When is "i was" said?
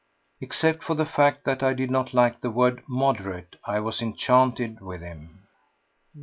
3.65-4.01